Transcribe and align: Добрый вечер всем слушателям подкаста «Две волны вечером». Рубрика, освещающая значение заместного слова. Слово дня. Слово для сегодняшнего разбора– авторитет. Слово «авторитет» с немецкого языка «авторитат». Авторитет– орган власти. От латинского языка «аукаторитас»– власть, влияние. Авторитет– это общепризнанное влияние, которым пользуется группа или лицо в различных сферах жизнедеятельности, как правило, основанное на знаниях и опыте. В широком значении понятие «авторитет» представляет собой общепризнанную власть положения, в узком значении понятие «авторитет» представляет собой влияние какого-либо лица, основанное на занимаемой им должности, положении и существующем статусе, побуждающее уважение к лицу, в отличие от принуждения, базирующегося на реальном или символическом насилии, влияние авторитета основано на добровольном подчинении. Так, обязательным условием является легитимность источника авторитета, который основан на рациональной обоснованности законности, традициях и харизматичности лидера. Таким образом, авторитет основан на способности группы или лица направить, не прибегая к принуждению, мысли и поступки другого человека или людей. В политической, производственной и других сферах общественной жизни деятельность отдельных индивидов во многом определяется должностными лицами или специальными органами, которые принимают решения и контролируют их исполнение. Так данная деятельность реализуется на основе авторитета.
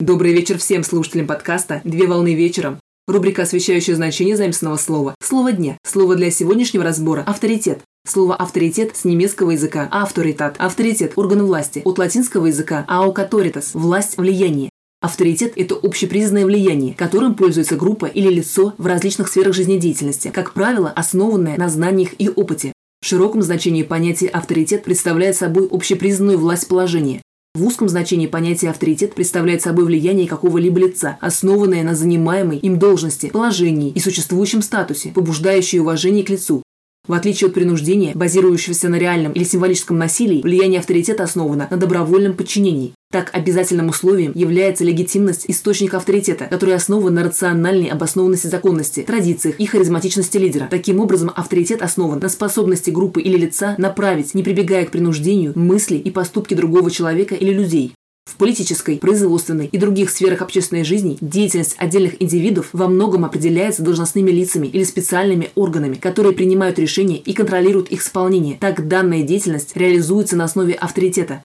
Добрый 0.00 0.32
вечер 0.32 0.58
всем 0.58 0.82
слушателям 0.82 1.28
подкаста 1.28 1.80
«Две 1.84 2.08
волны 2.08 2.34
вечером». 2.34 2.80
Рубрика, 3.06 3.42
освещающая 3.42 3.94
значение 3.94 4.36
заместного 4.36 4.76
слова. 4.76 5.14
Слово 5.22 5.52
дня. 5.52 5.78
Слово 5.86 6.16
для 6.16 6.32
сегодняшнего 6.32 6.82
разбора– 6.82 7.22
авторитет. 7.28 7.80
Слово 8.04 8.34
«авторитет» 8.34 8.96
с 8.96 9.04
немецкого 9.04 9.52
языка 9.52 9.86
«авторитат». 9.92 10.56
Авторитет– 10.58 11.12
орган 11.16 11.44
власти. 11.44 11.80
От 11.84 11.98
латинского 11.98 12.46
языка 12.46 12.84
«аукаторитас»– 12.88 13.70
власть, 13.74 14.18
влияние. 14.18 14.68
Авторитет– 15.00 15.52
это 15.56 15.76
общепризнанное 15.76 16.44
влияние, 16.44 16.94
которым 16.94 17.36
пользуется 17.36 17.76
группа 17.76 18.06
или 18.06 18.28
лицо 18.28 18.74
в 18.78 18.86
различных 18.86 19.28
сферах 19.28 19.54
жизнедеятельности, 19.54 20.32
как 20.34 20.54
правило, 20.54 20.90
основанное 20.90 21.56
на 21.56 21.68
знаниях 21.68 22.14
и 22.18 22.28
опыте. 22.28 22.72
В 23.00 23.06
широком 23.06 23.42
значении 23.42 23.84
понятие 23.84 24.30
«авторитет» 24.30 24.82
представляет 24.82 25.36
собой 25.36 25.68
общепризнанную 25.70 26.38
власть 26.38 26.66
положения, 26.66 27.22
в 27.54 27.64
узком 27.64 27.88
значении 27.88 28.26
понятие 28.26 28.72
«авторитет» 28.72 29.14
представляет 29.14 29.62
собой 29.62 29.84
влияние 29.84 30.26
какого-либо 30.26 30.80
лица, 30.80 31.18
основанное 31.20 31.84
на 31.84 31.94
занимаемой 31.94 32.58
им 32.58 32.80
должности, 32.80 33.30
положении 33.30 33.92
и 33.92 34.00
существующем 34.00 34.60
статусе, 34.60 35.10
побуждающее 35.10 35.80
уважение 35.80 36.24
к 36.24 36.30
лицу, 36.30 36.64
в 37.06 37.12
отличие 37.12 37.48
от 37.48 37.54
принуждения, 37.54 38.12
базирующегося 38.14 38.88
на 38.88 38.96
реальном 38.96 39.32
или 39.32 39.44
символическом 39.44 39.98
насилии, 39.98 40.42
влияние 40.42 40.80
авторитета 40.80 41.22
основано 41.22 41.68
на 41.70 41.76
добровольном 41.76 42.34
подчинении. 42.34 42.92
Так, 43.14 43.30
обязательным 43.32 43.90
условием 43.90 44.32
является 44.34 44.82
легитимность 44.82 45.44
источника 45.46 45.98
авторитета, 45.98 46.46
который 46.46 46.74
основан 46.74 47.14
на 47.14 47.22
рациональной 47.22 47.86
обоснованности 47.86 48.48
законности, 48.48 49.04
традициях 49.06 49.60
и 49.60 49.66
харизматичности 49.66 50.36
лидера. 50.36 50.66
Таким 50.68 50.98
образом, 50.98 51.30
авторитет 51.32 51.80
основан 51.80 52.18
на 52.18 52.28
способности 52.28 52.90
группы 52.90 53.22
или 53.22 53.36
лица 53.36 53.76
направить, 53.78 54.34
не 54.34 54.42
прибегая 54.42 54.84
к 54.84 54.90
принуждению, 54.90 55.52
мысли 55.54 55.94
и 55.94 56.10
поступки 56.10 56.54
другого 56.54 56.90
человека 56.90 57.36
или 57.36 57.52
людей. 57.52 57.92
В 58.28 58.34
политической, 58.36 58.98
производственной 58.98 59.66
и 59.66 59.78
других 59.78 60.10
сферах 60.10 60.42
общественной 60.42 60.82
жизни 60.82 61.16
деятельность 61.20 61.76
отдельных 61.78 62.20
индивидов 62.20 62.70
во 62.72 62.88
многом 62.88 63.24
определяется 63.24 63.84
должностными 63.84 64.32
лицами 64.32 64.66
или 64.66 64.82
специальными 64.82 65.50
органами, 65.54 65.94
которые 65.94 66.32
принимают 66.32 66.80
решения 66.80 67.18
и 67.18 67.32
контролируют 67.32 67.90
их 67.90 68.02
исполнение. 68.02 68.56
Так 68.58 68.88
данная 68.88 69.22
деятельность 69.22 69.76
реализуется 69.76 70.34
на 70.34 70.42
основе 70.42 70.74
авторитета. 70.74 71.44